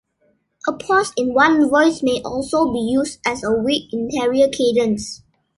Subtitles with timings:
[0.67, 5.21] A pause in one voice may also be used as a weak interior cadence.